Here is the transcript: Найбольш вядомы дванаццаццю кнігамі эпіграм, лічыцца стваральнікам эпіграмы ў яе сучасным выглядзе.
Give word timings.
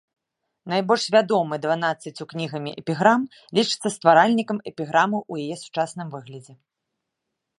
Найбольш 0.71 1.03
вядомы 1.15 1.55
дванаццаццю 1.65 2.25
кнігамі 2.31 2.71
эпіграм, 2.83 3.21
лічыцца 3.59 3.87
стваральнікам 3.97 4.57
эпіграмы 4.73 5.17
ў 5.31 5.51
яе 5.51 5.55
сучасным 5.67 6.07
выглядзе. 6.17 6.53